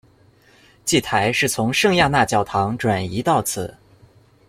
[0.83, 3.77] 祭台是从圣亚纳教堂转移到此。